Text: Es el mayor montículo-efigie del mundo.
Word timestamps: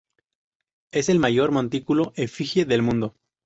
Es 0.91 1.09
el 1.09 1.19
mayor 1.19 1.51
montículo-efigie 1.51 2.65
del 2.65 2.81
mundo. 2.81 3.13